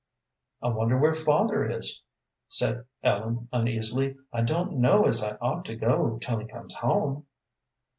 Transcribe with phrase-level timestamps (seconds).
[0.63, 2.01] "I wonder where father is?"
[2.49, 4.17] said Ellen, uneasily.
[4.33, 7.27] "I don't know as I ought to go till he comes home."